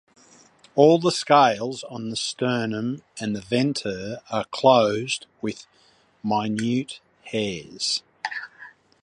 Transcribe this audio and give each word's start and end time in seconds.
All 0.73 0.97
the 0.97 1.11
scales 1.11 1.83
on 1.83 2.09
the 2.09 2.15
sternum 2.15 3.03
and 3.19 3.37
venter 3.37 4.21
are 4.31 4.45
clothed 4.45 5.27
with 5.43 5.67
minute 6.23 6.99
hairs. 7.25 8.01